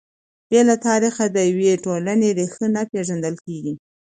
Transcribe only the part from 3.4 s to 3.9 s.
کیږي.